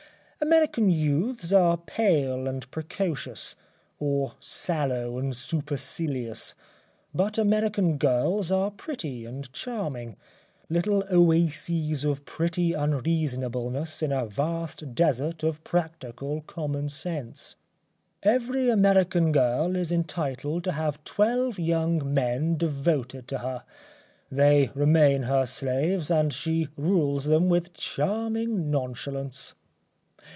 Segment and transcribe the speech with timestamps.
[0.43, 3.55] ŌĆØ American youths are pale and precocious,
[3.99, 6.55] or sallow and supercilious,
[7.13, 10.17] but American girls are pretty and charming
[10.67, 17.55] little oases of pretty unreasonableness in a vast desert of practical common sense.
[18.23, 23.63] Every American girl is entitled to have twelve young men devoted to her.
[24.31, 29.53] They remain her slaves and she rules them with charming nonchalance.